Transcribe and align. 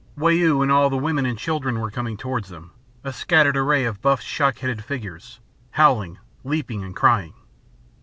Wau 0.17 0.61
and 0.63 0.71
all 0.71 0.89
the 0.89 0.97
women 0.97 1.27
and 1.27 1.37
children 1.37 1.79
were 1.79 1.91
coming 1.91 2.17
towards 2.17 2.49
them, 2.49 2.71
a 3.03 3.13
scattered 3.13 3.55
array 3.55 3.85
of 3.85 4.01
buff 4.01 4.19
shock 4.19 4.57
headed 4.57 4.83
figures, 4.83 5.39
howling, 5.73 6.17
leaping, 6.43 6.83
and 6.83 6.95
crying. 6.95 7.35